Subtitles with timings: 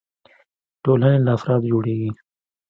[0.83, 2.11] ټولنې له افرادو جوړيږي.